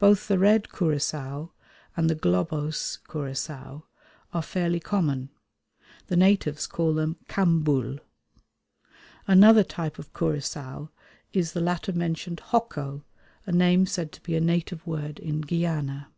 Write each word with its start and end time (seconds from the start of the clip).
Both 0.00 0.26
the 0.26 0.36
red 0.36 0.70
curassow 0.70 1.50
and 1.96 2.10
the 2.10 2.16
globose 2.16 2.96
curassow 3.08 3.84
are 4.34 4.42
fairly 4.42 4.80
common; 4.80 5.30
the 6.08 6.16
natives 6.16 6.66
call 6.66 6.92
them 6.92 7.18
kambūl. 7.28 8.00
Another 9.28 9.62
type 9.62 9.96
of 9.96 10.12
curassow 10.12 10.88
is 11.32 11.52
the 11.52 11.60
latter 11.60 11.92
mentioned 11.92 12.40
hocco, 12.46 13.04
a 13.46 13.52
name 13.52 13.86
said 13.86 14.10
to 14.10 14.22
be 14.22 14.34
a 14.34 14.40
native 14.40 14.84
word 14.88 15.20
in 15.20 15.40
Guiana. 15.40 16.08